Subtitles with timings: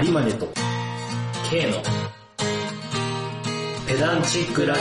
[0.00, 0.48] 有馬ネと
[1.50, 1.76] K の
[3.86, 4.80] ペダンチックラジ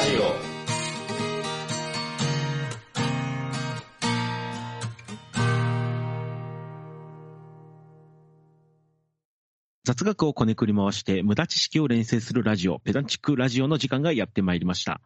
[9.84, 15.02] 雑学をこねくり回して無駄知識を連成するラジオ、ペダンチックラジオの時間がやってまいりました。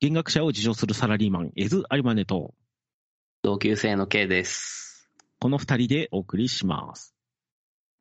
[0.00, 2.54] 見学者を自称するサラリーマン、エズ・アリマネと、
[3.42, 5.10] 同級生の K です。
[5.38, 7.11] この二人でお送りします。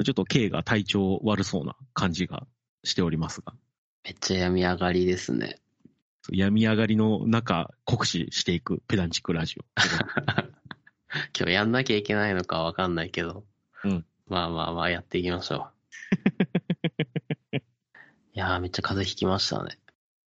[0.04, 2.48] ちょっと K が体調悪そうな感じが
[2.84, 3.54] しておりますが、
[4.04, 5.60] めっちゃ病み上がりですね。
[6.32, 9.66] 病み上がりの中、酷使していくペダンチックラジオ。
[11.38, 13.46] 今日やんなきゃいけないのかわかんないけど。
[13.84, 15.68] うんまあまあまあやっていきましょ
[17.52, 17.58] う。
[17.58, 17.60] い
[18.34, 19.78] やーめっちゃ風邪ひきましたね。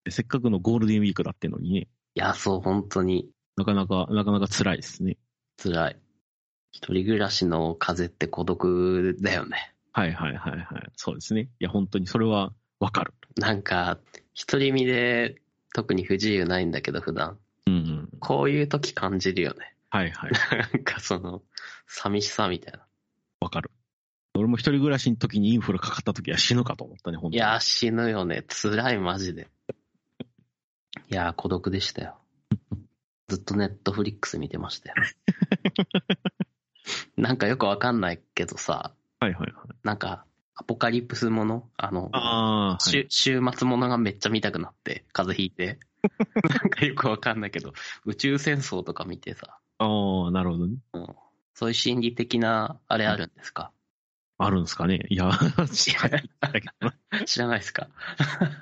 [0.10, 5.18] せっかくのゴールデンウィークだってのにね、いや、そう、本当になかなか、なかなか辛いですね。
[5.58, 6.03] 辛い。
[6.74, 9.74] 一人暮らしの風って孤独だよね。
[9.94, 10.92] はいはいはいはい。
[10.96, 11.42] そうですね。
[11.42, 13.14] いや、本当にそれはわかる。
[13.38, 14.00] なんか、
[14.50, 15.40] 独り身で
[15.74, 17.38] 特に不自由ないんだけど普段。
[17.68, 18.10] うんうん。
[18.20, 19.76] こういう時感じるよね。
[19.92, 20.32] はいはい。
[20.74, 21.44] なんかその、
[21.88, 22.80] 寂しさみたいな。
[23.40, 23.70] わかる。
[24.36, 27.38] 俺も一人暮らしの時にインフルかかった時は死ぬかと思ったね、本当に。
[27.38, 28.44] いやー、死ぬよね。
[28.50, 29.48] 辛い、マジで。
[31.12, 32.18] いやー、孤独でしたよ。
[33.28, 34.96] ずっとネットフリックス見てましたよ。
[37.18, 39.76] なんかよくわかんないけどさ、はいはいはい。
[39.84, 41.70] なんか、アポカリプスもの？
[41.78, 45.80] あの、ああ、はい週週末ものがめっちゃ見たくなって、風邪ひいて。
[46.50, 47.74] なんかよくわかんないけど、
[48.06, 50.76] 宇宙戦争とか見てさ、ああ、なるほどね。
[50.94, 51.08] うん、
[51.54, 53.72] そういう心理的な、あれあるんですか、
[54.38, 55.06] あるんですかね？
[55.10, 55.32] いや、
[55.72, 57.88] 知らないだけどな知らないですか？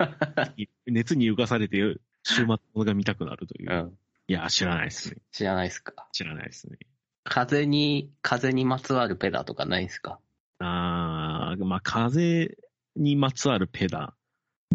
[0.85, 1.77] 熱に浮かされて、
[2.23, 3.75] 週末ものが見たくなるというう。
[3.87, 3.97] ん。
[4.27, 5.17] いや、知らないですね。
[5.31, 6.07] 知らないですか？
[6.11, 6.77] 知らないですね。
[7.23, 10.19] 風に、風にまつわるペダとかないですか？
[10.59, 12.57] ああ、まあ、風
[12.95, 14.13] にまつわるペダ。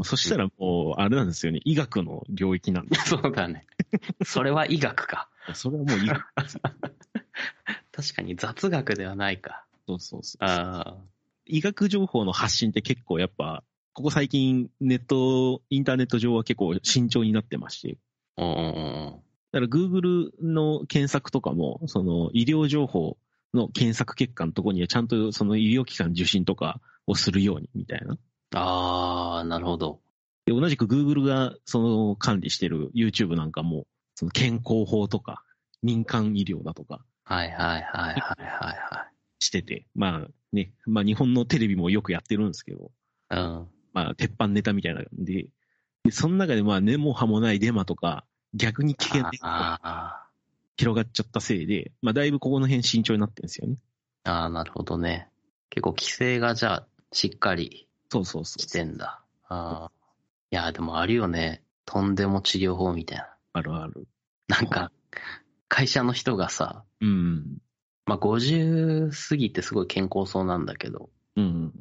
[0.02, 1.60] そしたらもう、あれなんですよね。
[1.64, 2.96] 医学の領域なんで。
[3.00, 3.66] そうだね。
[4.24, 5.28] それは医学か。
[5.54, 6.24] それはもう医学。
[7.92, 9.64] 確かに雑学ではないか。
[9.88, 10.44] そうそうそう。
[10.44, 10.98] あ
[11.46, 13.62] 医学情報の発信って結構やっぱ、
[13.94, 17.96] ここ最近ネット、インターネット上は結構慎重になってまして。
[18.36, 18.42] あ。
[18.42, 18.68] うんうんう
[19.10, 19.25] ん。
[19.60, 23.16] だから Google の検索とかも、その医療情報
[23.54, 28.18] の検索結果のところにはちゃんとその医療機関受診とかをするようにみたいな。
[28.54, 30.00] ああ、なるほど。
[30.44, 35.42] で、同じく Google がその管理してる YouTube なんかも、その健康法とか
[35.82, 42.90] 民間医療だとかはいはいはいはいはいはしてて、まあね、まあ日本のテレビもよくやってるんですけど、
[43.30, 43.34] い。
[43.34, 43.68] うん。
[43.94, 45.46] まあ鉄板ネタみたいなんで、
[46.04, 50.26] でその中でまあ根も葉もないデマとか、逆に危険あ
[50.76, 53.76] 広がっちゃったせいで、まあだいぶここの辺慎重になってるんですよね。
[54.24, 55.28] ああ、なるほどね。
[55.70, 59.22] 結構規制がじゃあ、しっかりそうそうそうしてんだ。
[59.48, 59.90] ああ。
[60.50, 61.62] いや、でもあるよね。
[61.84, 63.28] とんでも治療法みたいな。
[63.52, 64.06] あるある。
[64.48, 64.92] なんか、
[65.68, 67.58] 会社の人がさ、うん。
[68.04, 71.72] まあ、50過ぎてすごい健康そうなんだけど、うん。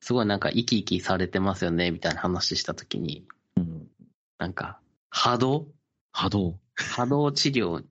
[0.00, 3.26] すごいなんか生き生きされてますよね、みたいな話したときに、
[3.56, 3.88] うん。
[4.38, 5.68] なんか、波動
[6.12, 6.58] 波動。
[6.74, 7.82] 波動治療、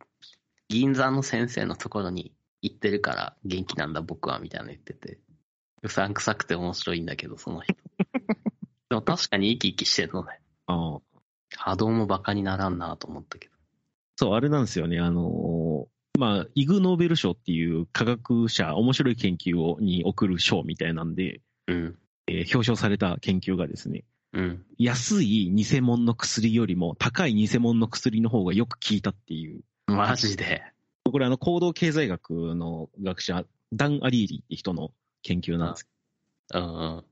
[0.70, 5.20] 銀座の先生のところに行ってるから元気なんだ僕は、みたいなの言ってて。
[5.84, 7.76] うさんくさくて面白いんだけど、その人。
[8.90, 10.40] でも確かに生き生きしてるのね。
[10.68, 11.00] ああ。
[11.58, 13.56] 波動もバカにならんなと思ったけど。
[14.18, 15.00] そう、あれなんですよね。
[15.00, 21.98] あのーまあ、イグ・ノーベル賞っていう科学者、面白い研究をに送る賞みたいなんで、うん。
[22.28, 24.66] えー表彰された研究がですね、うん。
[24.78, 29.62] 安い偽物の薬よりも高い偽物の薬の方がよく効いたっていう。
[29.88, 30.64] マジで。
[31.04, 34.92] これあの、行動経済学の学者、ダン・アリーリって人の
[35.24, 35.88] 研究なんです。
[36.54, 36.70] うんうん。
[36.70, 37.04] ま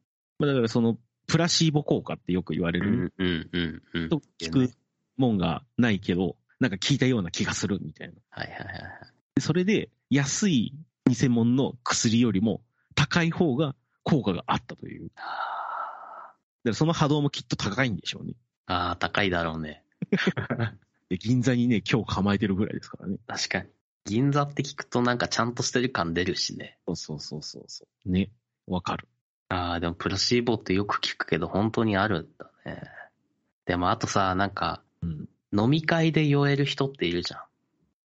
[0.41, 0.97] あ、だからその、
[1.27, 4.09] プラシーボ効果ってよく言われうる、んうんうんうん。
[4.09, 4.71] と聞く
[5.17, 8.13] もんがないけど、なんか効いたような気がするみたいな。
[8.29, 10.73] はいはいはいそれで、安い
[11.07, 12.61] 偽物の薬よりも
[12.95, 15.11] 高い方が効果があったという。
[15.15, 15.29] だか
[16.65, 18.33] らその波動もきっと高いんでしょうね。
[18.65, 19.83] ああ、高いだろうね。
[21.09, 23.17] で銀座にね、今日構えてるぐらいですからね。
[23.27, 23.69] 確かに。
[24.05, 26.77] 銀座って聞くとなんかちゃんとしてる感出るしね。
[26.85, 28.11] そうそうそうそうそう。
[28.11, 28.31] ね。
[28.67, 29.07] わかる。
[29.49, 32.83] ああ、でもプラシーボってよく聞くけど本当にあるんだね。
[33.65, 35.29] でもあとさ、なんかうん。
[35.51, 37.39] 飲み会で酔える人っているじゃん。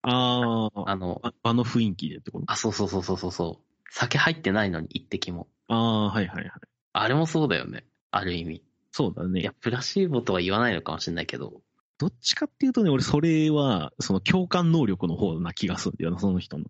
[0.03, 2.45] ああ、あの、あ場の雰囲気でってこと？
[2.47, 3.65] あ、そうそうそうそうそうそう。
[3.91, 5.49] 酒入ってないのに一滴も。
[5.69, 6.51] ああ、はいはいはい。
[6.93, 7.85] あれもそうだよね。
[8.12, 8.62] ある意味。
[8.93, 11.62] そうだねいや。、プラシーボとは言わないのかもしれないけど。
[11.99, 16.67] どっちかっていうとね、俺それは、その共感能力の方な気がするんだよな、その人の。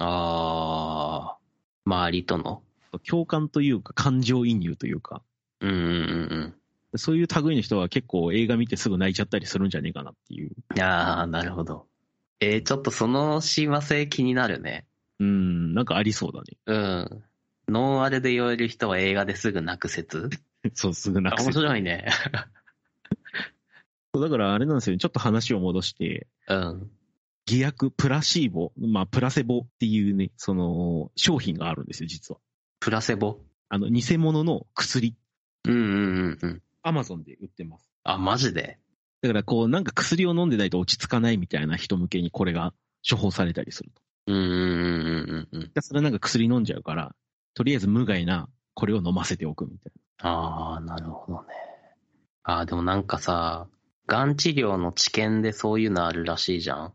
[0.00, 1.38] ああ、
[1.84, 2.62] 周りとの。
[3.06, 5.22] 共感というか、感情移入というか、
[5.60, 6.54] うんうんうん
[6.96, 10.52] そういう類の人は結構映画見てすぐ泣いちゃったりするんじゃねえかなっていう。
[10.74, 10.80] うん。
[10.80, 11.86] ああ、なるほど。
[12.40, 14.86] えー、ちょっとその親和性気になるね。
[15.20, 16.56] うん、なんかありそうだね。
[16.64, 17.24] うん。
[17.68, 20.30] ノンアルで酔える人は映画ですぐ泣く説？
[20.74, 22.06] そう、すぐ泣く面せ白いね。
[24.12, 26.90] だからあれなんですよね、ちょっと話を戻して、うん。
[27.46, 32.40] 偽薬、プラシーボ、まあ、プラセボっていうね、その、商品があるんですよ、実は。
[32.80, 33.40] プラセボ？
[33.68, 35.14] あの、偽物の薬、
[35.64, 35.86] うんうんう
[36.30, 36.62] んうん。
[36.82, 37.90] アマゾンで売ってます。
[38.04, 38.78] あ、マジで？
[39.22, 42.74] だから、こう、なんか薬を飲んでないと落ち着かないみたいな人向けにこれが
[43.08, 44.02] 処方されたりすると。
[44.26, 45.62] うんうんうんうんうん。
[45.62, 47.14] ひたすらなんか薬飲んじゃうから、
[47.54, 51.48] とりあえず無害なこれを飲ませておくみたいああ、なるほどね。
[52.42, 53.68] ああ、でもなんかさ、
[54.06, 56.78] がん治療の治験でそういうのあるらしいじゃん。
[56.78, 56.92] な。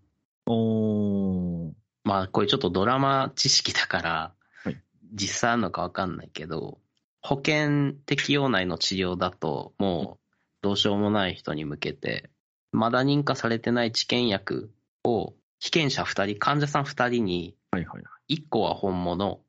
[0.48, 1.74] おー。
[2.04, 4.34] まあ、これちょっとドラマ知識だから、
[4.64, 4.78] はい
[5.16, 6.80] 実際あるのかわかんないけど、
[7.22, 10.34] 保険適用内の治療だと、もう
[10.64, 12.32] どうしようもない人に向けて、
[12.72, 14.74] まだ認可されてない治験薬
[15.04, 18.38] を被験者2人、患者さん2人に、はいはいはい。
[18.38, 19.42] 1個は本物、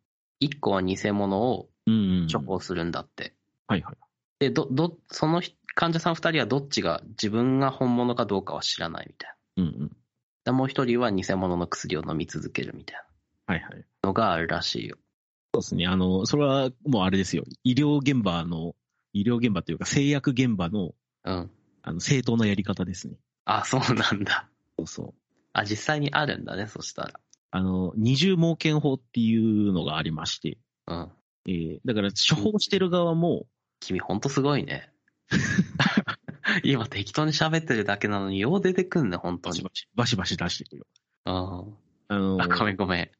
[0.42, 1.70] 1個は偽物を。
[2.32, 3.34] 処方するんだって。
[3.66, 3.96] はいはい。
[4.38, 9.64] で、ど、ど、その人患者さん2人はどっちが自分が本物かどうかは知らないみたいな。
[9.64, 9.96] うんうん。
[10.44, 13.04] でもう1人は偽物の薬を飲み続けるみたい
[13.46, 13.72] はいはい。
[14.02, 14.96] なのがあるらしいよ。
[15.54, 15.86] そうですね。
[15.86, 17.44] あの、それはもうあれですよ。
[17.64, 18.74] 医療現場の、
[19.12, 20.94] 医療現場というか製薬現場の、
[21.24, 21.50] うん。
[21.82, 23.16] あの、正当なやり方ですね。
[23.44, 24.48] あ、そうなんだ。
[24.78, 25.14] そうそう。
[25.52, 27.20] あ、実際にあるんだね、そしたら。
[27.50, 31.12] あの、二重盲検法っていうのがありまして、うん。
[31.46, 33.46] えー、だから処方してる側も、
[33.84, 34.90] 君ほんとすごいね。
[36.64, 40.06] 今適当に喋ってるだけなのに、よう出てくんね、本当にバシバ。
[40.06, 40.86] シ、バシバシ出してくるよ。
[41.24, 41.64] あ
[42.08, 43.10] あのあ、ごめんごめん。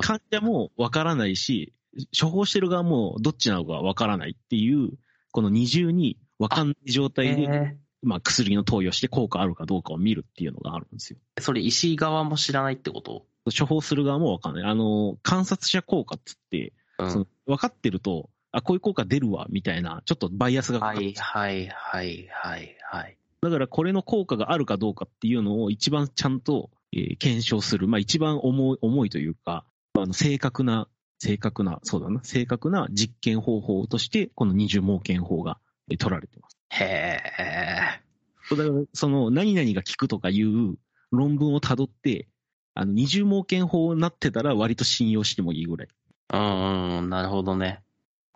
[0.00, 1.72] 患者もわからないし、
[2.18, 4.90] 処方してる側もどっちなのかわからないっていう、
[5.32, 11.18] この二重にわかんない状態で、えまあ薬の投与して効果あるかどうかを見るっていうのがあるんですよ。
[11.36, 13.26] ーそれ石井側も知らないってこと？
[13.56, 14.64] 処方する側もわかんない。
[14.64, 17.10] あの、観察者効果っつって、うん。
[17.10, 23.18] その分かってると、あ、こういう効果出るわ、みたいな、ちょっとバイアスがかかってはいはいはいはいはい。
[23.42, 27.86] だからこれの効果があるかどうかっていうのを一番ちゃんと、えー検証する。
[27.86, 30.88] まあ一番重い、重いというか、あの正確な、
[31.18, 35.58] 正確な、そうだな、正確な実験方法として、この二重盲検法が、
[35.90, 36.56] えー取られてます。
[36.70, 38.56] へえ。
[38.56, 40.76] だから、その、何々が効くとかいう
[41.10, 42.26] 論文をたどって、
[42.72, 45.88] あの、二重盲検法になってたら割と信用してもいいぐらい。
[46.32, 47.82] うんうん、なるほどね。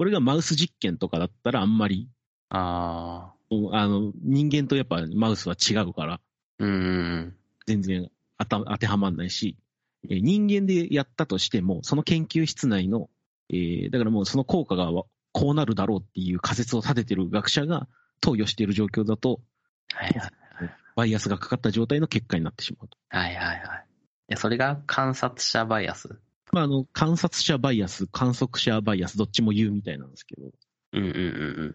[0.00, 2.08] これがマウス実験とかだったらあんまり、
[2.49, 3.55] ああ。
[3.73, 6.20] あの、人間とやっぱマウスは違うから、
[6.58, 7.37] うんうん
[7.67, 9.58] 全然当た当てはまんないし、
[10.08, 13.11] えー人間でやったとしても、その研究室内の、
[13.50, 17.87] えーだからもうその効果がわこうなるだろうっていう仮説を立ててる学者が
[18.23, 19.43] 投与している状況だと、
[19.93, 20.31] はいはい。
[20.97, 22.97] バイアスがかかった状態の結果になってしまうと。
[23.11, 23.58] はいはいはい。
[23.58, 23.62] い
[24.29, 26.19] や、それが観察者バイアス。
[26.52, 30.50] まあ、あの、観察者バイアス、観測者バイアス、どっちも言うみたいなんですけど、
[30.93, 31.20] うんうんうんう
[31.67, 31.75] ん。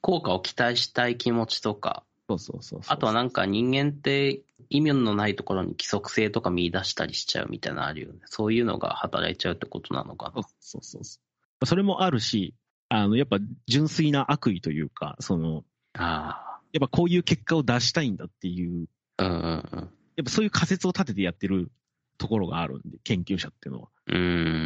[0.00, 8.20] 効果を期待したい気持ちとか、そうそうそうそうあとはなんか人間って意味のないところに規則性とか見出したりしちゃうみたいなのあるよね。
[8.26, 10.48] そういうのが働いちゃうってことなのかそうな。
[10.60, 11.18] そうそうそ
[11.62, 11.66] う。
[11.66, 12.54] それもあるし、
[12.88, 19.24] あの、やっぱ純粋な悪意というか、その、あやっぱこういう結果を出したいんだっていう、あ。
[19.24, 19.90] うんうんうん。
[20.16, 21.72] やっぱそういう仮説を立ててやってる
[22.20, 23.88] ところがあるんで、研究者っていうのは。
[24.06, 24.16] うー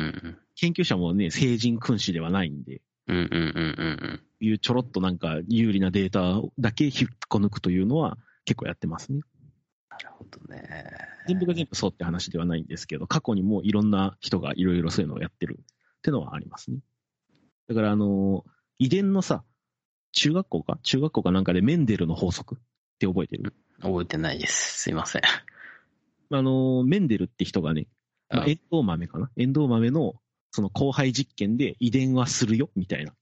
[0.09, 0.39] ん。
[0.57, 3.41] 研究者もね、成人君子ではないんで、うんうんうんう
[4.13, 6.93] んいうちょろっとなんか有利なデータだけ引っ
[7.29, 9.21] こ抜くというのは結構やってますね。
[9.89, 10.91] なるほどね。
[11.29, 16.79] 全部が全部そうって話ではないんですけど、過去にもいろんな人がいろいろそういうのをやってるっていうのはありますね。
[17.69, 18.45] だからあの、
[18.79, 19.45] 遺伝のさ、
[20.13, 20.79] 中学校か？
[20.83, 22.59] 中学校かなんかでメンデルの法則っ
[22.99, 23.55] て覚えてる？
[23.81, 24.83] 覚えてないです。
[24.83, 25.23] すいません。
[26.31, 27.87] あの、メンデルって人がね、
[28.31, 29.31] まあ、うんエンドウ豆かな？
[29.37, 30.15] エンドウ豆の
[30.51, 33.13] その交配実験で遺伝はするよ、みたいな。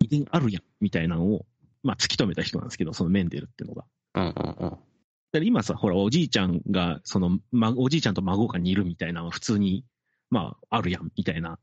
[0.00, 1.46] 遺伝あるやん、みたいなのを、
[1.82, 3.84] まあ、突き止めた人なんですけど、そのメンデルっていうのが。
[4.14, 4.70] うんうんうん。
[4.70, 4.78] だか
[5.32, 9.84] ら今さ、ほら、おじいちゃんが、その、ま、おじいちゃんと孫が似るみたいなのは普通に、
[10.30, 11.58] まあ、あるやん、みたいな、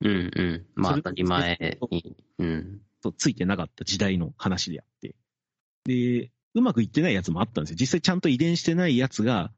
[0.00, 0.66] うんうん。
[0.74, 2.16] まあ当たり前に。
[2.38, 2.80] うん。
[3.02, 5.14] とついてなかった時代の話であって。
[5.84, 7.76] で、うまくいってないやつもあったんですよ。
[7.78, 9.52] 実際ちゃんと遺伝してないやつが、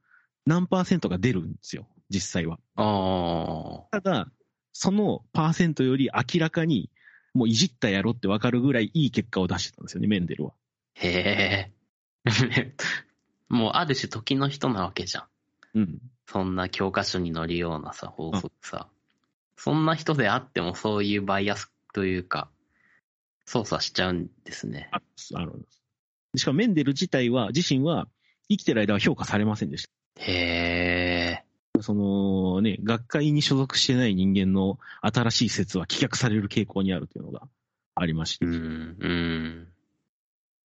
[0.47, 2.59] 何パーセントが出るんですよ、実際は。
[2.77, 4.01] ああ。
[4.01, 4.31] ただ、
[4.73, 6.91] そのパーセントより明らかに、
[7.35, 10.53] もういじったやろってわかるぐらいいい結果を出してたんですよね、メンデルは。
[10.95, 11.73] へえ。
[13.49, 15.27] もうある種時の人なわけじゃん。
[15.75, 16.01] うん。
[16.27, 18.89] そんな教科書に載るようなさ、法則さ。
[19.57, 22.51] そんな人であってもそういうバイアスというか、
[23.47, 24.89] 操作しちゃうんですね。
[24.93, 25.01] あ
[25.35, 25.83] あるんです。
[26.37, 28.09] しかもメンデル自体は、自身は
[28.49, 29.91] 生きてる間は評価されませんでした。
[30.17, 31.43] へ
[31.83, 37.43] そのね、学会に所属してない人間の新しい説は棄却される傾向にあるというのが
[37.95, 38.49] ありまして、ー。
[38.49, 39.69] うん、うん。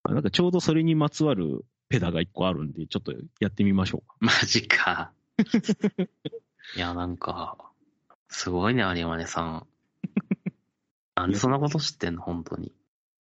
[0.10, 4.15] なんかちょうどそれにまつわるペダが一個あるんで、ちょっとやってみましょうか。
[4.22, 5.12] マジか。
[6.75, 7.58] いや、なんか、
[8.29, 9.67] すごいね、有馬根さん。
[11.15, 12.72] なんでそんなこと知ってんの、本当に。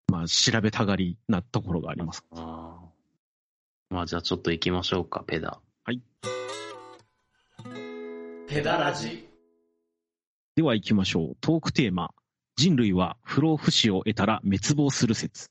[0.08, 2.26] まあ、調べたがりなところがあります。
[2.32, 5.60] あーまあ、じゃあちょっと行きましょうか、ペダ。
[8.48, 9.28] ペダラジ。
[10.56, 11.38] では行きましょう。
[11.42, 12.12] トークテーマ。
[12.56, 15.50] 人類は不老不死を得たら滅亡する説。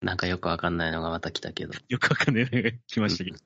[0.00, 1.72] なんかよくわかんないのがまた来たけど。
[1.88, 2.80] よくわかんないね。
[2.86, 3.38] 来ましたけど。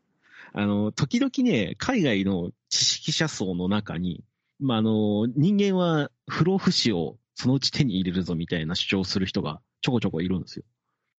[0.53, 4.25] あの、時々ね、海外の知識者層の中に、
[4.59, 10.65] まあ、あの、人間は不老不死をそのうち手に入れるぞみたいな主張をする人がちょこちょこいるんですよ。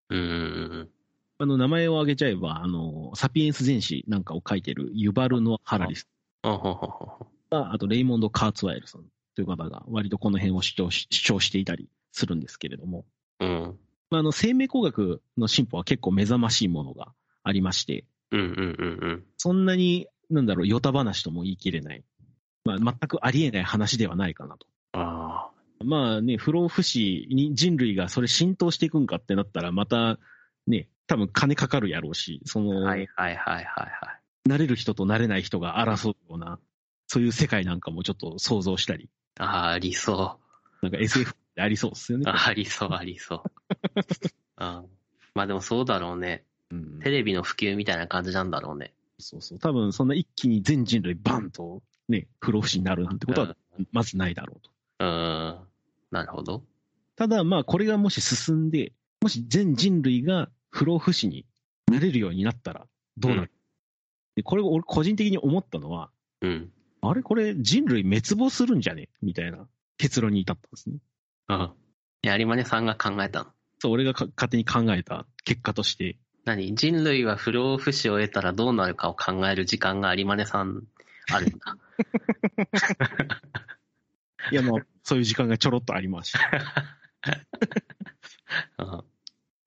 [0.10, 0.90] うーん。
[1.42, 6.06] あの、名前を挙げちゃえば、あの、サピエンス全史なんかを書いてるユバルノ・ハラリス
[7.50, 9.06] あとレイモンド・カーツワイルさん
[9.36, 13.06] という方が割とこの辺を主張し主張していたりするんですけれども、
[13.40, 13.80] うん。
[14.12, 19.24] まあ、あの、生命工学の進歩は結構目覚ましいものがありまして、うんうんうんうん。
[19.38, 22.04] そんなに、なんだろう、ヨタ話とも言い切れない。
[22.66, 24.68] まあ、全くありえない話ではないかなと。
[24.94, 25.50] あ
[25.84, 30.20] まあね、不老不死に人類がそれ浸透していくんかってなったら、また、ね、
[31.10, 32.64] 多分金かかるやろうし、そあ。
[32.64, 33.88] の、はいはいはいはいは
[34.46, 34.50] い。
[34.50, 36.60] 慣れる人と慣れない人が争うような、
[37.08, 40.40] そういう世界なんかもちょっと想像したり、ああ、ありそ
[40.82, 40.86] う。
[40.86, 42.26] なんか SF ってありそうですよね。
[42.30, 43.42] あ ありそう、ありそう。
[44.58, 44.84] あ
[45.34, 46.46] まあでもそうだろうね。
[46.72, 48.94] うんテレビの普及みたいな感じなんだろうね。
[49.18, 49.60] そうそう。
[49.60, 53.56] 多分そんな一気に全人類バンとね、不老不死になるなんてことは
[53.92, 54.72] まずないだろうと。
[55.00, 55.10] うん。
[55.10, 55.60] うん。
[56.12, 56.64] なるほど。
[57.16, 61.46] ただまあこれがもし進んで、もし全人類が不老不死に
[61.88, 63.50] なれるようになったらどうなる、うん
[64.36, 66.12] でこれを俺個人的に思ったのは、
[66.42, 66.72] うん。
[67.02, 67.22] あれ？
[67.24, 69.10] これ人類滅亡するんじゃね？
[69.22, 70.98] みたいな結論に至ったんですね。
[71.50, 71.72] うん。
[72.22, 73.48] やりまねさんが考えたの。
[73.80, 76.74] そう、俺がか勝手に考えた結果として、何？
[76.76, 80.84] 人類は不老不死を得たらどうなるかを考える時間が有馬根さん
[81.34, 81.78] あるんだ。
[84.52, 86.40] いやまあ、そういう時間がちょろっとありました。
[88.86, 89.04] うん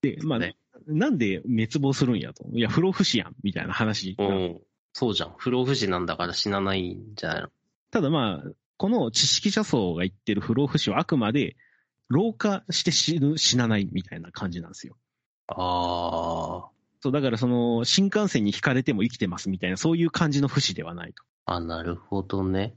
[0.01, 0.57] で、まあ、ね
[0.93, 2.45] なんで滅亡するんやと。
[2.53, 4.17] いや、不老不死やん、みたいな話。
[4.19, 4.61] うん。
[4.93, 5.35] そうじゃん。
[5.39, 7.49] 不老不死なんだから死なないんじゃないの？
[7.91, 11.57] ただまあ、この知識者層が言ってる不老不死はあくまで、
[12.09, 14.97] 老化して死ぬ、死なないみたいな感じなんですよ。
[15.49, 16.67] あ
[17.01, 21.25] そう、だからその、新幹線に引かれても生きてますみたいな、そういう感じの不死ではないと。
[21.47, 21.57] あ。
[21.57, 22.75] あ、なるほどね。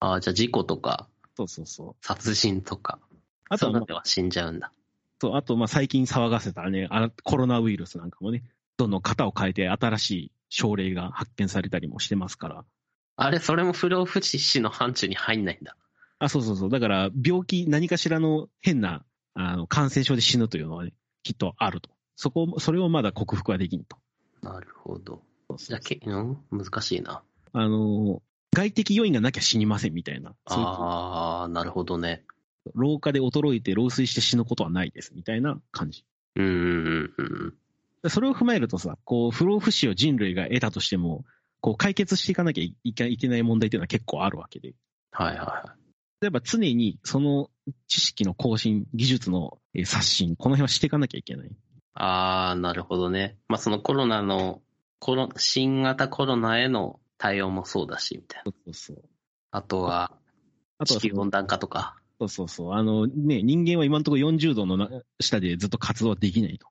[0.00, 2.06] ああ、じゃあ事故とかそうそうそう。
[2.06, 2.98] 殺人とか、
[3.48, 4.72] あとは、まあは死んじゃうんだ。
[5.20, 8.44] そうあとまあ最近騒がせたね、あコロナウイルスなんかもね、
[8.76, 12.64] どんどん型を変えて新しい症例が発見されたりもしてますから。
[13.16, 15.74] あれ、それも不老不死の範疇に入んないんだ。
[16.18, 16.70] あ、そうそうそう。
[16.70, 19.04] だから、病気、何かしらの変な、
[19.34, 20.92] あの、感染症で死ぬというのはね、
[21.22, 21.90] きっとあると。
[22.14, 23.96] そこ、それをまだ克服はできんと。
[24.42, 25.22] なるほど。
[25.56, 26.38] じゃあ、けうん？
[26.50, 27.22] 難しいな。
[27.52, 28.22] あの、
[28.54, 30.34] 外的要因がなきゃ死にませんみたいな。
[30.44, 32.24] ああ、なるほどね。
[32.74, 36.04] 老化で衰えて老衰して死ぬことはないですみたいな感じ。
[36.36, 37.54] うんうんうん
[38.04, 38.10] うん。
[38.10, 41.24] それを踏まえるとさ、こう、不老不死を人類が得たとしても、
[41.60, 44.74] こう、解決していかなきゃいけない問題っていうのは結構あるわけで。
[45.10, 45.86] はいはいはい。
[46.20, 47.50] 例えば常にその
[47.88, 51.50] 知識の更新、技術のえー刷新、この辺はしていかなきゃいけない。
[51.94, 53.36] ああ、なるほどね。
[53.48, 54.62] まあ、そのコロナの、
[54.98, 58.52] コロ、新型コロナへの対応もそうだし、みたいな。
[58.52, 59.04] そうそうそう。
[59.50, 60.12] あとは、
[60.78, 61.96] あとは地球温暖化とか。
[62.18, 62.72] そうそうそう。
[62.72, 64.88] あのね、人間は今のところ40度のな
[65.20, 66.66] 下でずっと活動できないと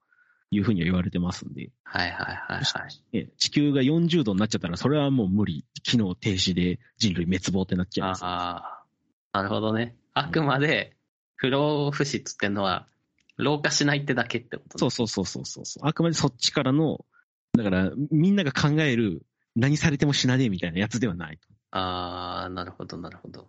[0.49, 3.17] いうふうには言われてますんで、はいはいはいはい。
[3.17, 5.65] ね、地球が40度になっちゃったらそれはもう無理。
[5.83, 8.25] 機能停止で人類滅亡ってなっちゃいます。
[8.25, 8.81] あ
[9.31, 9.95] あ、なるほどね。
[10.15, 10.95] あくまで、
[11.35, 12.87] 不老不死っつってんのは、
[13.37, 15.87] 老化しないってだけってことそうそうそうそうそうそう。
[15.87, 17.05] あくまでそっちからの、
[17.53, 19.23] だからみんなが考える
[19.55, 21.47] 何されても死なねえみたいなやつではないと。
[21.77, 23.47] ああ、なるほどなるほど。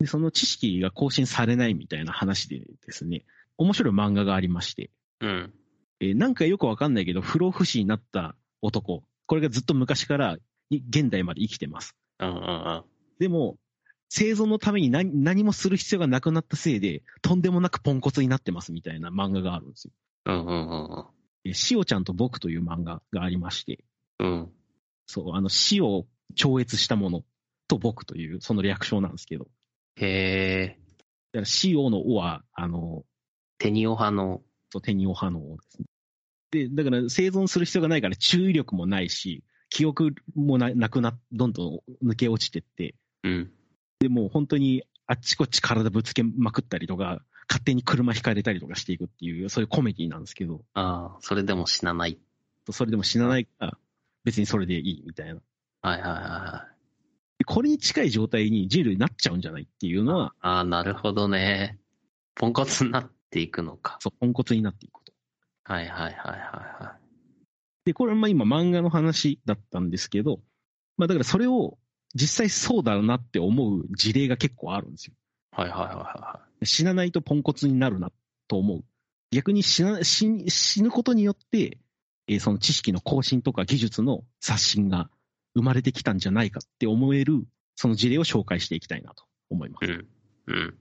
[0.00, 3.24] で、その知識が更新されないみたいな話でですね、
[3.58, 4.90] 面白い漫画がありまして、
[5.20, 5.52] うん。
[6.00, 10.38] えーなんかよくわかんないけど、不老不死になった男、これがずっと昔から
[10.70, 11.94] い現代まで生きてます。
[12.18, 12.84] うんうんうん。
[13.18, 13.58] でも、
[14.08, 19.92] 生存のために何何もする必要がなくなったせいで、とんでもなくポンコツになってますみたいな漫画があるんですよ。
[20.26, 21.04] うんうんうん
[21.44, 23.84] えーしおちゃんと僕という漫画がありまして、
[24.18, 24.30] うん。
[24.30, 24.52] うん。
[25.06, 27.24] そう、あの死を超越したもの
[27.68, 29.48] と僕という、その略称なんですけど、
[30.00, 30.78] へえ。
[31.32, 33.04] だから死をのおは、あの、
[33.58, 35.86] テニオ派の、そうテニオ派のおですね。
[36.50, 43.52] で、だから生存する必要がないから注意力もないし、記憶もななくな、どんどん抜け落ちてって、うん。
[44.00, 52.18] でもう本当にあっちこっち体ぶつけまくったりとか、勝手に車引かれたりとかしていくっていう、そういうコメディなんですけど、ああ、それでも死なない。
[52.70, 53.78] それでも死なないから、
[54.24, 55.40] 別にそれでいいみたいな。
[55.82, 56.79] はいはいはいはい。
[56.79, 56.79] で
[57.44, 61.78] これに近い状態に人類になっちゃうんじゃないっていうのは、ああ、なるほどね。
[62.34, 63.98] ポンコツになっていくのか。
[64.00, 65.12] そう、ポンコツになっていくこと。
[65.64, 66.38] はいはいはいはい
[66.84, 66.96] は
[67.84, 70.40] で、これはまあ今漫画の話だったんですけど、
[70.96, 71.78] まあだからそれを
[72.14, 75.14] 実際そうだなって思う事例が結構あるんですよ。
[75.58, 75.60] い。
[75.60, 78.10] はいはいはいは死なないとポンコツになるな
[78.48, 78.84] と思う。
[79.30, 81.78] 逆に死な死死ぬことによって、
[82.26, 85.10] えーその知識の更新とか技術の刷新が
[85.54, 87.44] 生まれてきたんじゃないかって思える、
[87.76, 89.86] その事例を紹介していきたいなと思います。
[89.86, 89.94] い。
[89.94, 90.06] うん。
[90.46, 90.78] うん。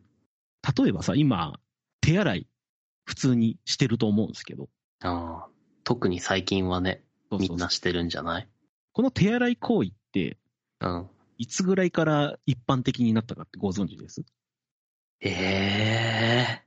[0.83, 1.59] 例えばさ、今、
[2.01, 2.47] 手洗い
[3.05, 4.69] 普通にしてると思うんですけど、
[5.01, 5.49] ああ、
[5.83, 8.47] 特に最近はね、みんなしてるんじゃない？
[8.93, 10.37] この手洗い行為って、
[10.81, 11.09] うん。
[11.37, 14.23] いつぐらいから一般的になったかってご存知です？
[15.21, 16.63] ええ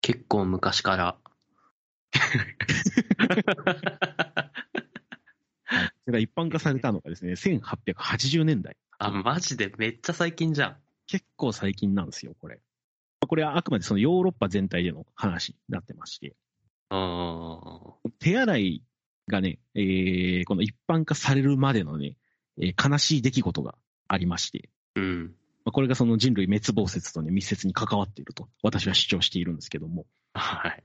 [0.00, 1.18] 結構昔から。
[6.08, 8.78] それが一般化されたのがですね、1880年代。
[8.98, 9.70] あ、マジで？
[9.76, 10.76] めっちゃ最近じゃん。
[11.06, 12.60] 結構最近なんですよ、これ。
[13.20, 16.34] これはあくまでそのヨーロッパ全体での話になってまして、
[16.90, 17.60] うん。
[18.20, 18.82] 手洗い
[19.28, 22.16] がね、えーこの一般化されるまでのね、
[22.58, 23.74] えー悲しい出来事が
[24.08, 25.34] ありまして、うん。
[25.66, 30.82] まあこれがその人類滅亡説とね、密接に関わっていると私は主張しているんですけども、はい。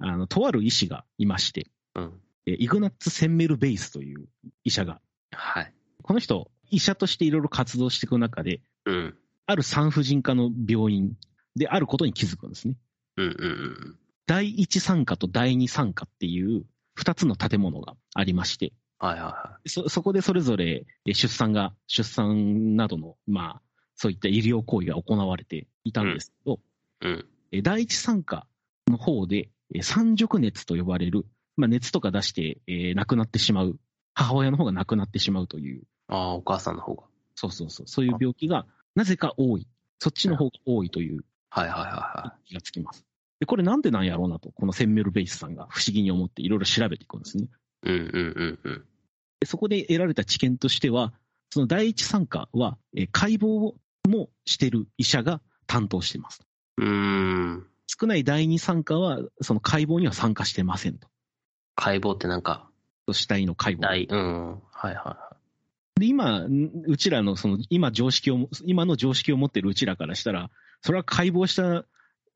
[0.00, 2.20] あの、とある医師がいまして、うん。
[2.46, 4.26] えーイグナッツ・センメル・ベイスという
[4.64, 5.00] 医者が、
[5.32, 5.72] はい。
[6.02, 9.14] この人、医者としていろいろ活動していく中で、うん。
[9.46, 11.16] ある産婦人科の病院
[11.56, 12.74] であることに気づくんですね。
[13.16, 13.98] うんうんうん。
[14.26, 23.62] 第一産科と第二産科っていう二つの建物がありまして、はいはいはそ、そこでそれぞれえ出産が、出産などの、まあ、
[23.94, 26.60] そういった医療行為が行われていたんですけど、
[27.02, 27.06] い。
[27.06, 27.26] うん。
[27.52, 28.46] え第一産科
[28.88, 31.26] の方で、え三熟熱と呼ばれる、
[31.58, 33.78] まあ、熱とか出して、えー亡くなってしまう、
[34.14, 37.04] 母親の方が亡くなってしまうという、ああ、お母さんの方が。
[37.34, 39.66] そうそうそう、そういう病気がなぜか多い。
[40.00, 43.04] そっちの方が多いというはいはいはいは気がつきます。
[43.40, 47.44] で、これなんでなんやろうなと、このセンメル・ベイスさんが不思議に思っていろいろ調べていくんですね。
[47.84, 47.88] い。
[47.88, 48.84] うんうんうんうん。
[49.40, 51.12] でそこで得られた知見としては、
[51.50, 53.74] その第一産科は、えー解剖
[54.08, 56.40] もしてる医者が担当しています。
[56.78, 57.66] うーん。
[57.86, 61.08] 少ない第二産科は、その解剖には参加してませんと。
[61.80, 62.68] 解剖ってなんか、
[63.12, 63.82] 死体の解剖。
[63.82, 64.50] 大、うん。
[64.50, 65.36] はいはいは
[65.94, 70.50] で、今、んうちらの、その、今常識を、今の常識を持ってるうちらからしたら、
[70.82, 71.84] それは解剖した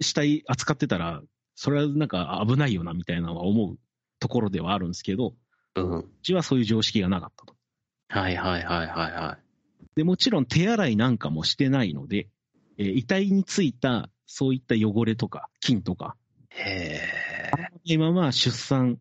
[0.01, 1.23] 死体扱ってたら、
[1.57, 3.79] それはなんか危ないよな、みたいなのは思う
[4.21, 5.35] ところではあるんですけど、
[5.77, 5.81] い。
[5.81, 5.99] うん。
[5.99, 7.57] うちはそういう常識がなかったと。
[8.09, 9.39] はいはいはいはいは
[9.97, 12.29] で、もちろん手洗いなんかもしてないので、
[12.79, 16.17] えー遺体についたそういった汚れとか菌とか、
[16.53, 16.55] い。
[16.61, 17.33] へえ。
[17.85, 18.99] 今は出産に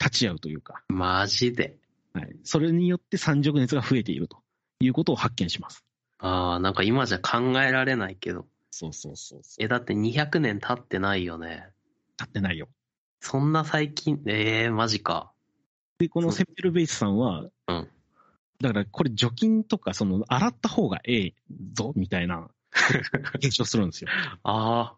[0.00, 1.76] 立ち会うというか、マジで？
[2.12, 4.38] はい、それによって産褥熱が増えていると
[4.80, 5.84] いうことを発見します。
[6.18, 8.46] ああ、なんか今じゃ考えられないけど。
[8.70, 9.64] そうそうそうそう。
[9.64, 11.68] え、だって200年経ってないよね。
[12.18, 12.68] 立ってないよ。
[13.20, 15.32] そんな最近、ええマジか。
[15.98, 17.88] で、このセミル・ベイスさんは、うん
[18.60, 21.34] だからこれ除菌とか、その洗った方がええ
[21.72, 22.48] ぞ、みたいな、
[23.40, 24.10] 検証するんですよ。
[24.44, 24.96] あ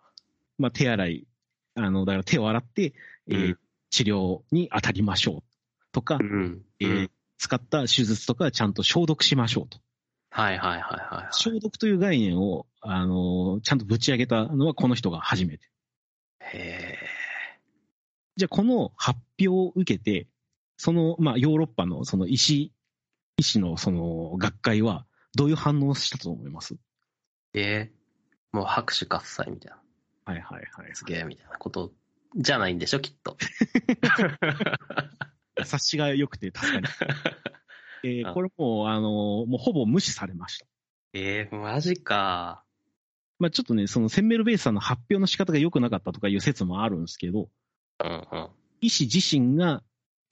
[0.58, 1.26] まあ手洗い、
[1.74, 2.94] あの、だから手を洗って、
[3.28, 3.58] えーうん
[3.96, 5.42] 治療に当たりましょう
[5.90, 6.62] とかあ、う、ん。
[6.80, 7.10] えーうん。
[7.38, 9.78] 使った手術とかはちゃんと消毒しましょうと。
[10.30, 11.32] はいはいはいはいはい。
[11.32, 15.70] 消毒という概念を、あのーちゃんとぶち上げたのはこの人が初めて。
[16.40, 16.98] へえ。
[18.36, 20.28] じゃあこの発表を受けて、
[20.76, 22.72] その、まあヨーロッパのその医師、
[23.38, 26.76] 医師のその学会はどういう反応をしたと思います？
[27.54, 29.78] えー、もう拍手喝采みたいな。
[30.32, 30.94] はいはいはい。
[30.94, 31.92] すげえみたいなこと
[32.36, 33.36] じゃないんでしょ、きっと。
[35.58, 36.86] 察しが良くて助かり。
[38.04, 40.66] えーあこれもう、あのーもうほぼ無視されました。
[41.14, 42.62] えー、マジか。
[43.38, 47.48] まあちょっとね、そのセンメルベースさんの発表の仕方が良くなかったとかいう説もあるんですけど、
[48.04, 48.48] うんうん。
[48.80, 49.82] 医師自身が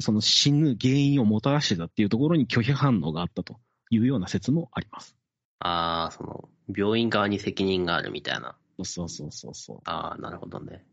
[0.00, 3.58] その死ぬ原因をもたらしてたっていうところに拒否反応があったと
[3.90, 5.16] いうような説もあります。
[5.60, 8.56] ああ、その、病院側に責任があるみたいな。
[8.82, 9.80] そうそうそうそう。
[9.84, 10.84] ああ、なるほどね。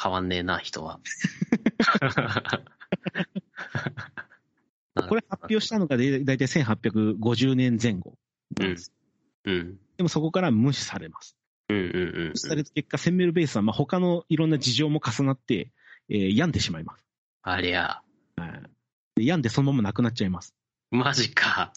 [0.00, 1.00] 変わんねえな、人は。
[5.08, 8.16] これ発表したのがでだいたい1850年前後
[8.58, 8.92] なんです。
[9.44, 9.78] うん。
[9.96, 11.36] でもそこから無視されます。
[11.68, 11.84] うんうん
[12.28, 12.36] うん。
[12.36, 15.70] された結果、センメルベースは、まあ、他のいろんな事情も重なって、
[16.08, 17.04] えー病んでしまいます。
[17.42, 18.02] ありゃ、
[19.16, 20.54] で病んでそのまま亡くなっちゃいます。
[20.90, 21.72] マジか。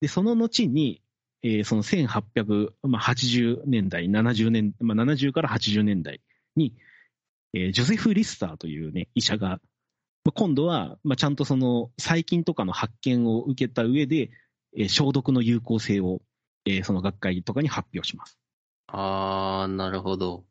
[0.00, 1.02] で、その後に、
[1.42, 6.20] えーその1880年代、70年、まあ、70から80年代
[6.56, 6.74] に、
[7.54, 9.48] えージョセフ・リスターというね、医者が、
[10.24, 14.30] まあ今度は、まあ、ちゃんとその細菌とかの発見を受けた上で、
[14.76, 16.20] えー消毒の有効性を、
[16.64, 18.38] えーその学会とかに発表します。
[18.86, 20.44] あー、なるほど。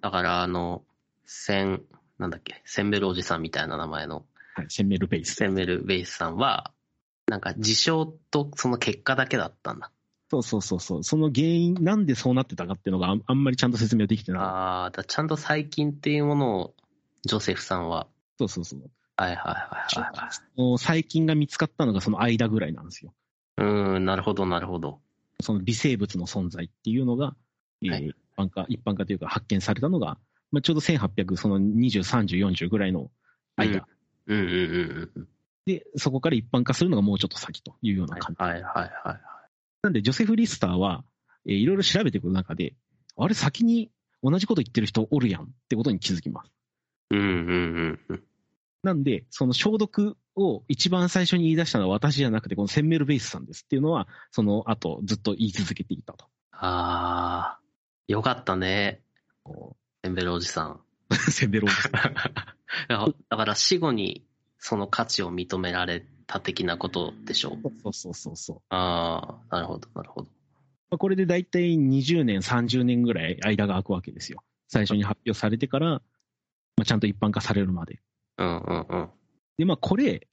[0.00, 0.84] だから、あの、
[1.24, 1.82] セン、
[2.18, 5.34] なんだっけ、センベルおじさんみたいな名前のはい、センメルベース。
[5.34, 6.72] センベルベイスさんは、
[7.26, 9.90] なんか事象とその結果だけだったんだ。
[10.34, 11.04] そうそうそうそう。
[11.04, 14.40] その原因、なんでそうなってたかっていうのがあんあんまりちゃんと説明できてない。
[14.42, 16.74] あー、だちゃんと細菌っていうものを、
[17.24, 18.06] ジョセフさんは、
[18.38, 18.90] そうそうそう。
[19.16, 20.30] はいはいはいはいはい。
[20.56, 23.14] その細菌が見つかったのがその間ぐらいなんですよ。
[23.58, 25.00] うーん、なるほどなるほど。
[25.40, 27.34] その微生物の存在っていうのが、
[27.82, 30.18] えーはい一般化、一般化というか発見されたのが、
[30.50, 33.10] まあ、ちょうど1800、その20、30、40ぐらいの
[33.56, 33.86] 間、
[34.26, 35.28] うんうんうんうん。
[35.66, 38.42] で、そこから一般化するのがもうちょっと先というようなはい感じ。
[38.42, 39.20] はいはいはい。
[39.84, 41.04] なんで、ジョセフ・リスターは、
[41.46, 42.74] えーいろいろ調べていく中で、
[43.18, 43.90] あれ、先に
[44.22, 46.50] 同じこと言ってる人おるやんってことに気づきます。
[47.10, 48.22] うんうんうんうん。
[48.82, 56.24] なんで、その消毒を一番最初に言い出したのは私じゃなくて、このセンメル・ベースさんですっていうのは、その後ずっと言い続けていたと。
[56.52, 59.02] あー、よかったね。
[59.42, 60.80] こセンベルおじさん。
[61.10, 61.92] う センベロおじさん
[62.88, 64.24] だだから死後に
[64.66, 67.70] その価値を認められた的なことでしょう。
[67.82, 68.60] そうそうそうそう。
[68.70, 70.28] ああ、なるほど、なるほど。
[70.88, 74.42] まあ、これで大体20年、30年ぐらい間が空くわけですよ。
[74.68, 76.00] 最初に発表されてから、ま
[76.80, 78.00] あ、ちゃんと一般化されるまで。
[78.38, 79.10] うんうんうん。
[79.58, 80.28] で、まあこれ、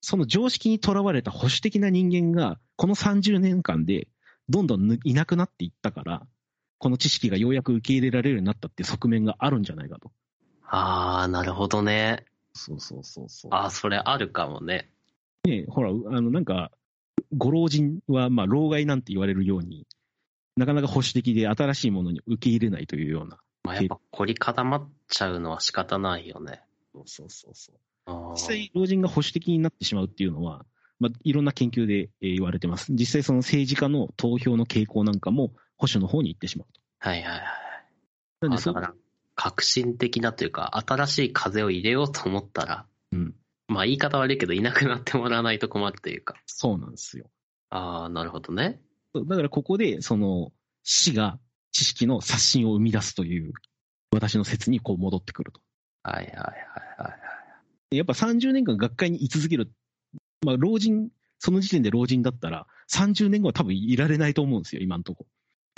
[0.00, 4.06] その常識にとらわれた保守的な人間が、この30年間で
[4.48, 6.22] どんどんぬいなくなっていったから、
[6.78, 10.12] この知識がようやく受け入れられるようになったっていう側面があるんじゃないかと。
[10.68, 12.26] ああ、なるほどね。
[12.54, 13.54] そうそうそうそう。
[13.54, 14.90] ああ、それあるかもね。
[15.44, 16.70] ねほら、あの、なんか、
[17.36, 19.86] ご老人は、まあ、老害なんて言われるように、
[20.56, 23.38] なかなか保守的で新しいものに受け入れないというような。
[23.64, 26.62] まあ、やっぱ凝り固まっちゃうのは仕方ないよね。
[26.94, 27.76] そうそうそうそう。
[28.34, 30.66] 実際、老人が保守的になってしまうっていうのは、
[31.00, 32.92] まあ、いろんな研究でえー言われてます。
[32.92, 36.80] 実際、その政治家の投票の傾向なんかも保守の方に行ってしまうと。
[36.98, 37.42] はいはいはい。
[38.42, 38.94] なんで、そうあだから、
[39.34, 43.34] 革新的なというか、新しい風を入れようと思ったら、うん、
[43.68, 46.36] まあ言い方悪いけど、いなくなってもらわないと困るというか。
[46.46, 47.30] そうなんですよ。
[47.70, 48.80] ああ、なるほどね。
[49.14, 51.38] だから、ここで、その、死が
[51.70, 53.52] 知識の刷新を生み出すという、
[54.10, 55.60] 私の説にこう戻ってくると。
[56.02, 56.36] はいはいはい
[57.02, 57.16] は
[57.90, 57.96] い。
[57.96, 59.72] やっぱ30年間学会に居続ける。
[60.44, 65.26] まあ、老人、その時点で老人だったら、30年後は多分いられないと思うんですよ、今のとこ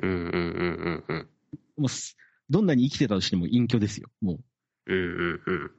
[0.02, 1.28] うんうんうんうんうん。
[1.76, 2.16] もうす、
[2.50, 4.34] どんなに生きてたとしても隠居ですよ、も
[4.86, 4.94] う。
[4.94, 5.70] うんうんうん。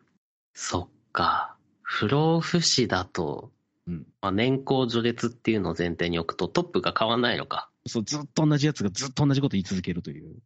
[0.53, 1.55] そっか。
[1.81, 3.51] 不老不死だと、
[3.87, 7.69] うんまあ、年功序列っていうのを前提に置くとトップが変わんないのか。
[7.85, 10.37] そう、ずっと同じやつがずっと同じこと言い続けるという。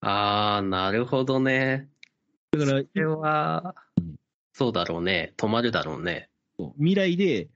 [0.00, 1.90] ああ、なるほどね。
[2.52, 3.74] だから、それは、
[4.54, 5.34] そうだろうね。
[5.36, 6.30] 止まるだろうね。
[6.78, 7.48] 未来で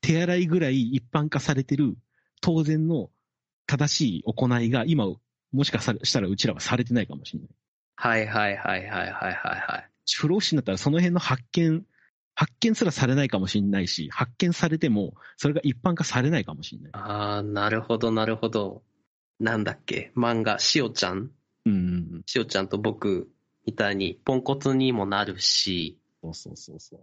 [0.00, 1.96] 手洗いぐらい一般化されてる
[2.40, 3.10] 当然の
[3.66, 5.06] 正しい行いが今、
[5.52, 7.48] もしかしたらうちらはされてないかもしれない。
[7.96, 9.90] はいはいはいはいはいはいはい。
[10.16, 11.84] 不老不死になったらその辺の発見、
[12.34, 16.90] 発見すらされないかもしれないし、発見されてもそれが一般化されないかもしれない。
[16.94, 18.82] ああ、なるほどなるほど。
[19.38, 20.12] なんだっけ？
[20.16, 21.30] 漫画、しおちゃん？
[21.66, 22.22] うんうんうん。
[22.26, 23.30] しおちゃんと僕
[23.66, 27.00] みたいにポンコツにもなるし、そうそうそうそう。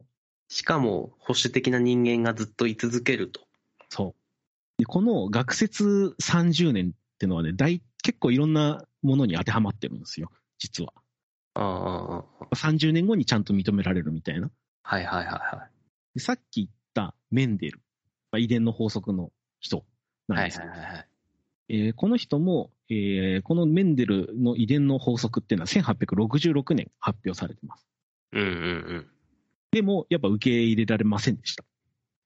[0.49, 3.41] しかも保守的な人間がずっと居続けると。
[3.89, 4.79] そう。
[4.79, 10.93] で、この学説30年っていうのはね、大、結構いろんなものに当てはまってるんですよ、実は。
[11.55, 14.49] ああああ、ああ30年後にちゃんと認められるみたいな。
[14.81, 15.71] はいはいはいはい。
[16.15, 17.81] でさっき言ったメンデル、
[18.31, 19.83] まあ遺伝の法則の人
[20.29, 21.07] なんはいですけど、はいはいはい。
[21.67, 27.85] えーこの人も、えーこのメンデルの遺伝の法則っていうのは1866年発表されてます。
[28.31, 28.49] うんうんう
[28.99, 29.07] ん。
[29.71, 31.65] でも、やっぱ受け入れられませんでした。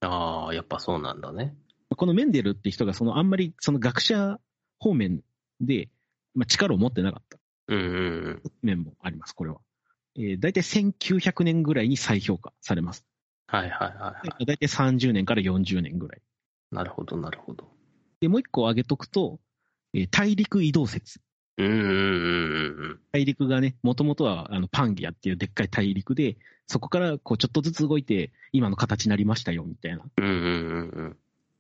[0.02, 1.56] ああ、やっぱそうなんだね。
[1.90, 4.40] このメンデルって人が、そのあんまりその学者
[4.78, 5.24] 方面
[5.62, 5.90] で、
[6.36, 8.42] まあ、力を持ってなかったうん。
[8.62, 9.60] 面もあります、これは。
[10.16, 13.06] えー、大体1900年ぐらいに再評価されます。
[13.48, 13.88] はいはいは
[14.24, 14.46] いはい。
[14.46, 16.22] 大体30年から40年ぐらい。
[16.72, 17.70] なるほどなるほど。
[18.20, 19.40] で、もう一個挙げとくと、
[19.94, 21.20] えー大陸移動説。
[21.58, 31.18] うん大陸がね、もともとはあのパンゲアっていうでっかい大陸で、そこからこうちょっとずつ動いて、今の形になりましたよ、みたいな、うん。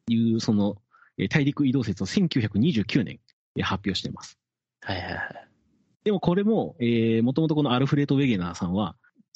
[0.08, 0.82] いう、その、
[1.18, 3.20] えー大陸移動説を1929年、えー
[3.62, 4.38] 発表しています。
[4.82, 5.48] はいはいはい。
[6.04, 8.96] でもこれも、えー、もともとこのアルフレード・ウェゲナーさんは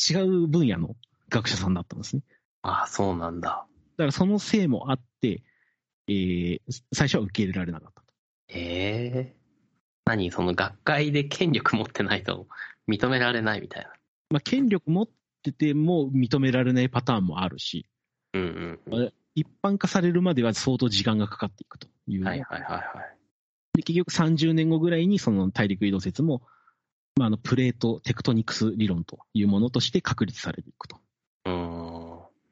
[0.10, 0.96] 違う分野の
[1.30, 2.24] 学者さんだったんですね。
[2.62, 3.68] ああ、そうなんだ。
[3.98, 5.44] だからそのせいもあって、
[6.08, 6.60] えー、
[6.94, 8.08] 最初は受け入れられなかったと。
[8.48, 9.36] へえ。
[10.06, 12.48] 何その学会で権力持ってないと
[12.88, 13.90] 認められないみたいな。
[14.30, 15.10] まあ、権力持っ
[15.44, 17.86] てても認められないパターンもあるし、
[18.34, 19.14] うんうん。
[19.36, 22.24] 一般化されるまでは相当時間がかかっていくという。
[22.24, 23.18] はいはいはいはい。
[23.76, 26.42] で結局30年後ぐらいにその大陸移動説も、
[27.18, 30.98] まあ、あのプレートテクトニクス理論というものとして確立されていくと。
[31.46, 31.96] うーん。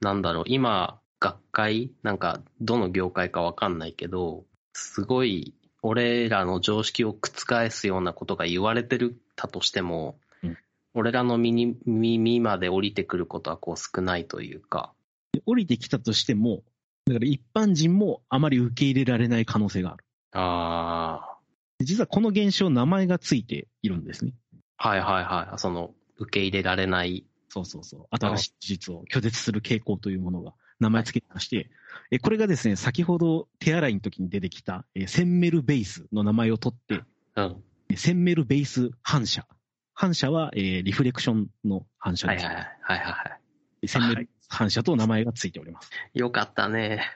[0.02, 10.58] なんだろう、今、学会なんか、どの業界かわかんないけど、すごい、俺らの常識を覆すようなことが言われてるたとしても、うん
[10.96, 14.94] 俺らの耳に耳まで降りてくることはこう少ないというか、
[15.32, 16.62] で降りてきたとしても、
[17.08, 20.06] だから一般人もあまり受け入れられない可能性がある。
[20.34, 21.38] あ
[21.80, 24.34] で実はこの現象、名前がついているんですね。
[24.78, 28.16] あ、はいはいはい、その、受け入れられない、そうそうそう。
[28.16, 31.70] 新しい事実を拒絶する傾向というものが名前つけてまして、
[32.12, 37.04] えこれがですね、先ほど手洗いの時に出てきた、えセンメルベースの名前を取って、
[37.36, 37.64] うん。
[37.90, 39.46] えセンメルベース反射。
[39.94, 42.46] 反射は、えーリフレクションの反射です。
[42.46, 43.38] はいはいはい、はいはいは
[43.86, 45.90] センメル反射と名前がついております。
[46.14, 46.20] い。
[46.20, 47.12] よかったね。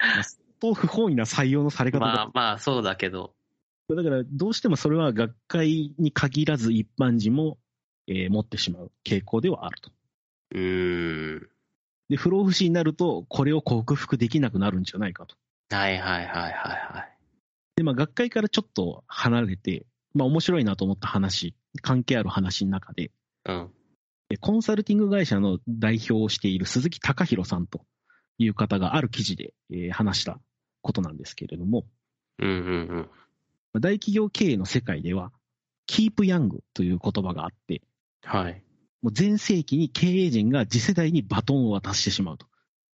[0.64, 3.34] と不本意な採用のされ方だまあまあ、そうだけど、
[3.90, 7.58] だから、どうしてもそれは学会に限らず一般人も、
[8.06, 9.90] えー持ってしまう傾向ではあると。
[10.52, 11.48] うーん。
[12.08, 15.36] で、不老不死になると、これを克服できなくなるんじゃないかと。
[15.70, 17.18] はいはいはいはいはい。
[17.76, 23.10] で、まあ、学会からちょっと離れて、まあ、面白いなと思った話、関係ある話の中で、
[23.46, 23.70] うん。
[24.30, 27.84] えコンサルティング会社の代表をしている鈴木隆弘さんと
[28.38, 30.40] いう方がある記事で、えー話した
[30.84, 31.86] ことなんですけれども、
[32.38, 32.96] うんうんうん。
[33.72, 35.32] まあ大企業経営の世界では、
[35.86, 37.82] キープヤングという言葉があって、
[38.22, 38.62] はい。
[39.02, 42.46] もう全盛期に経営陣が次世代にバトンを渡してしまうと。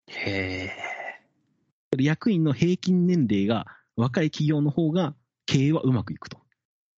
[0.08, 0.72] へ
[1.98, 2.02] え。
[2.02, 6.38] 役員の平均年齢が若い企業の方が経営はうまくいくと。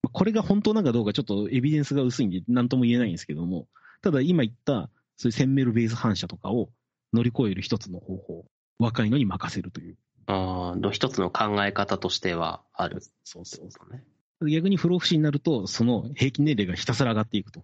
[0.03, 3.67] まあこれが本当なのかどうかちょっとエビデンスが薄いんで何とも言えないんですけども、
[4.01, 6.69] ただ今言ったそういうセンメルベース反射とかを
[7.13, 8.45] 乗り越える一つの方法、
[8.79, 9.97] 若いのに任せるという。
[10.31, 13.01] ああ、一つの考え方としてはある。
[13.23, 14.03] そうそうそうね。
[14.49, 17.63] 逆に不老不死になると、その平均年齢がひたすら上がっていくと。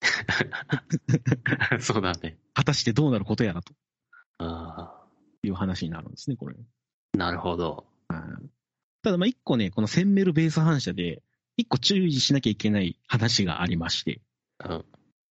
[1.80, 2.36] そうだね。
[2.54, 3.72] 果たしてどうなることやらと
[4.38, 5.04] あ
[5.44, 6.56] いう話になるんですね、これ。
[7.14, 7.86] あ、なるほど。
[9.02, 11.22] ただ、まあ、一個ね、このセンメルベース反射で、
[11.56, 14.20] 一個注意しなきゃいけない話がありまして、
[14.64, 14.84] うん。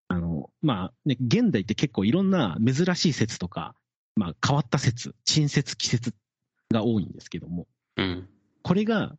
[0.07, 3.75] あの、まあ、ね、現代って結構いろんな珍しい説とか、
[4.15, 6.13] まあ、変わった説、珍説、奇説
[6.71, 8.27] が多いんですけども、うん。
[8.63, 9.17] これが、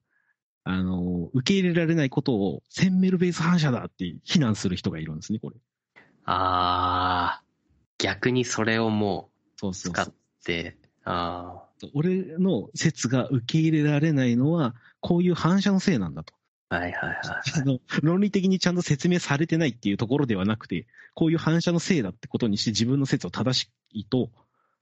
[0.64, 5.56] あの、受け入れられないことを、センメルベース反射だって非難する人がいるんですね、これ。
[6.24, 7.42] ああ、
[7.98, 10.14] 逆にそれをもそうそう使っそう。
[10.44, 11.62] て、あ
[11.94, 16.34] 俺の説が受け入れられないのは、こういう反射のせいなんだと。
[16.68, 17.80] あ、はいはいはい。
[18.02, 24.30] 論理的にちゃんと説明されてないっていうところではなくて、こういう反射のせいだってことにして自分の説を正しいと、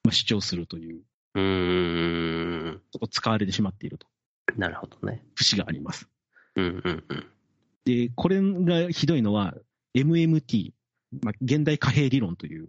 [0.05, 1.03] まあ、主張するという、
[1.35, 2.81] うーん。
[2.91, 4.07] ちょっと使われてしまっていると、
[4.57, 5.25] なるほどね。
[5.35, 6.09] 節があります。
[6.57, 7.27] うんうんうん。
[7.85, 9.55] で、これがひどいのは、
[9.95, 10.73] MMT、
[11.23, 12.69] まあ、現代貨幣理論という、ま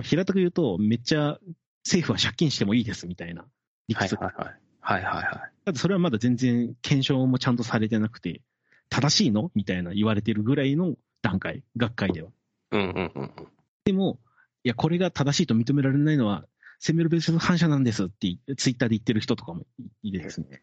[0.00, 1.38] あ平たく言うと、めっちゃ
[1.84, 3.44] 政府は借金してもいいですみたいな
[3.88, 4.14] 理屈。
[4.16, 4.60] はいはいはい。
[4.80, 5.52] はいはいはい。
[5.64, 8.42] ただそれはまだ全然検証もちゃんとされてなくて、
[8.90, 9.50] 正しいの？
[9.54, 12.30] みたいな言われてるぐらいの段階、学会では。
[12.70, 13.48] うんうんうんうん。
[13.84, 14.18] でも、
[14.64, 16.46] いや、これが正しいと認められないのは、
[16.78, 19.66] セメルベース反射なんですってツイッターで言ってる人とかも
[20.02, 20.60] いてですね。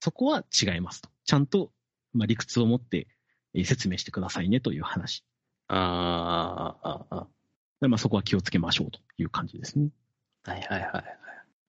[0.00, 1.10] そこは違いますと。
[1.24, 1.70] ちゃんと、
[2.12, 3.08] まあ、理屈を持って
[3.54, 5.24] えー説明してくださいねという話。
[5.68, 7.26] あーあ、あ
[7.80, 9.90] でまあ、そこは気をつけましょうという感じですね。
[10.44, 10.90] あ、はいはいはい。
[10.90, 11.00] ま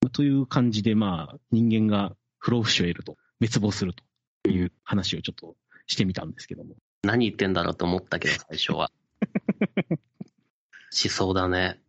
[0.08, 3.94] あという感じで、まあ、人間が不老不死を得ると、滅亡する
[4.44, 5.56] という話をちょっと
[5.88, 6.76] してみたんですけども。
[7.04, 8.92] 何言ってんだろうと思ったけど、最初は。
[10.92, 11.80] 思想だね。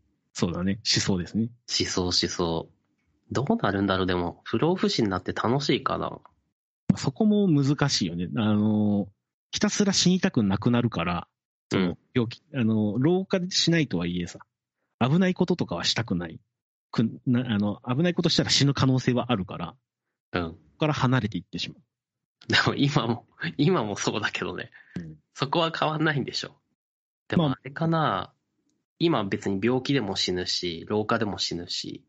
[0.41, 0.81] そうだね。
[0.91, 1.51] 思想ですね。
[1.69, 2.67] 思想思想。
[3.31, 6.21] どうなるんだろうでも、不老不死になって楽しいかなま
[6.95, 8.27] あそこも難しいよね。
[8.35, 9.07] あの、
[9.51, 11.29] ひたすら死にたくなくなるから、
[11.71, 14.39] その病気、あの、老化しないとはいえさ、
[14.99, 16.41] 危ないこととかはしたくない。
[16.91, 19.75] くなあの危ないことしたら死ぬ可能性はあるから、
[20.33, 20.43] うん。
[20.43, 21.83] そこから離れていってしまう。
[22.49, 23.27] でも今も、
[23.59, 24.71] 今もそうだけどね。
[24.97, 26.51] うんそこは変わんないんでしょ。
[27.29, 28.35] でもまああれかな、
[29.01, 32.05] 今別に病気でも死ぬし、老化でも死ぬし、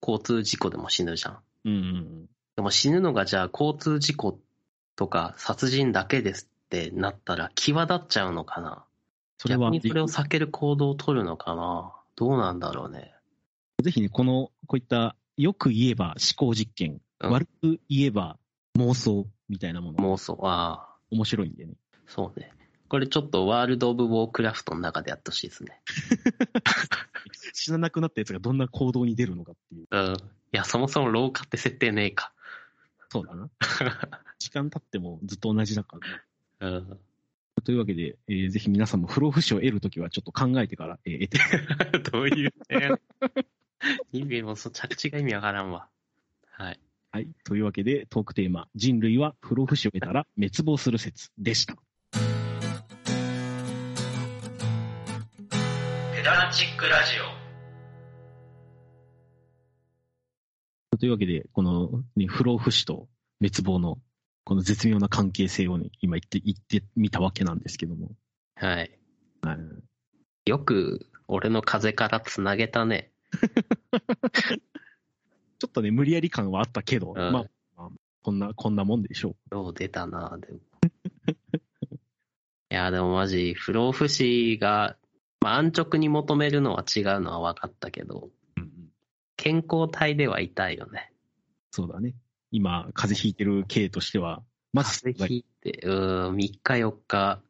[0.00, 1.38] 交通事故でも死ぬじゃん。
[1.64, 4.38] うんうんでも死ぬのがじゃあ交通事故
[4.96, 8.86] とか殺人だけですってなったら際立っちゃうのかな
[9.36, 13.12] それは逆にそれを避ける行動を取るのかなどうなんだろうね。
[13.82, 18.38] ぜひね、この、こういった、よく言えば思考実験、うん悪く言えば
[18.78, 20.38] 妄想みたいなもの、妄想。
[20.42, 21.74] ああ、面白いんでね。
[22.06, 22.52] そうね。
[22.88, 25.80] これちょっとワールド・オブ・ウォークラフトの中でやってほしいですね。
[27.52, 29.86] 死ななくなったやつがどんな行動に出るのかっていう。
[29.90, 30.14] うん。
[30.14, 30.18] い
[30.52, 32.32] や、そもそも廊下って設定ねえか。
[33.08, 33.50] そうだな。
[34.38, 36.22] 時間経ってもずっと同じだからね。
[36.60, 37.00] うん。
[37.64, 43.00] というわけで、えーぜひ皆さんも不老不死を得るときはちょっと考えてから、えー得て、 どういう点？
[44.12, 45.88] 意味もそ着地が意味わからんわ。
[46.50, 46.80] はい。
[47.10, 47.28] はい。
[47.44, 51.76] というわけで、トークテーマ、人類は不老不死を得たら滅亡する説でした。
[56.26, 57.12] ダラチックラジ
[60.92, 60.96] オ。
[60.98, 63.06] というわけで、この、ね、不老不死と
[63.38, 63.98] 滅亡の、
[64.42, 68.10] この絶妙な関係性をね、今言って、言ってみたわけなんですけども。
[68.56, 68.98] はい。
[69.42, 69.58] はい
[70.46, 73.12] よく、俺の風からつなげたね。
[75.60, 77.88] ちょっとね、無理やり感はあったけど、うんまあ、まあ
[78.24, 80.58] こんな、こんなもんでしょよう出たな、でも。
[82.68, 84.96] いや、でもマジ、不老不死が、
[85.46, 88.60] まあ、安直に求めるのは違うのは分かったけど、う。
[88.60, 88.70] うん
[89.36, 91.12] 健康体ではいたいよね。
[91.70, 92.14] そうだね。
[92.50, 97.40] 今、風邪ひいてる系としては、まず、風邪ひいて、うーん、3日4日、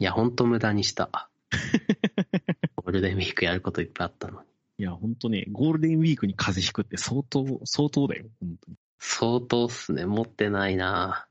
[0.00, 1.30] いや、ほんと無駄にした。
[2.74, 4.48] ゴールデンウィークやることいっぱいあったのに。
[4.78, 8.24] いや、本当ね、ゴールデンウィークに風邪ひくって相当、相当だよ。
[8.40, 8.76] 本当に。
[8.98, 10.04] 相当っすね。
[10.04, 11.28] 持ってないな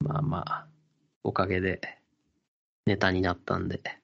[0.00, 0.66] まあまあ、
[1.22, 1.80] おかげで、
[2.84, 4.03] ネタになったんで。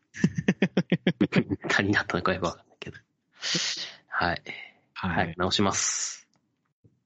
[1.32, 2.68] ネタになったのかよくわかん。
[2.68, 2.96] ないけど。
[4.08, 4.42] はい。
[4.94, 6.28] はい、直します。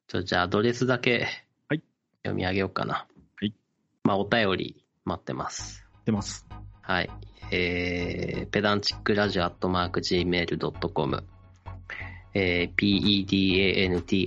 [0.09, 1.29] ちょ、じゃあアドレスだけ、
[1.69, 1.83] はい
[2.25, 2.95] 読み上げようかな。
[2.95, 3.07] は
[3.43, 3.55] い。
[4.03, 5.87] まあ、お便り待ってます。
[6.07, 6.47] 出ます。
[6.81, 7.11] はい。
[7.51, 11.25] えー、ペダンチックラジオアットマーク Gmail.com、
[12.33, 13.29] えー、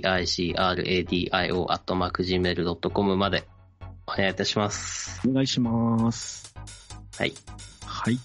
[0.00, 0.54] pedanticradio
[1.68, 3.48] アットマーク Gmail.com まで
[4.06, 5.20] お願いいたします。
[5.28, 6.54] お願いします。
[7.18, 7.34] はい。
[7.84, 8.18] はい。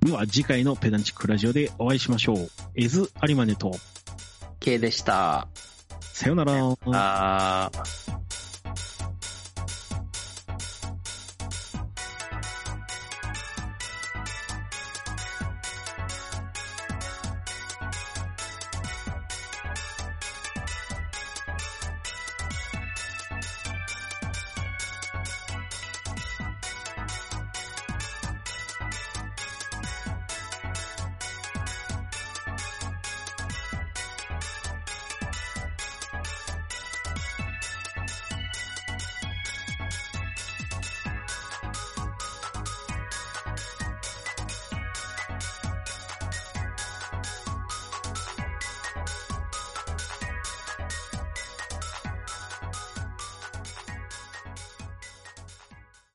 [0.00, 2.50] では、次回のペダンチックラジオでお会いしましょう。
[2.74, 3.72] エズ・アリマネと、
[4.60, 5.48] K でした。
[6.00, 6.52] さよなら。
[6.86, 8.07] あー。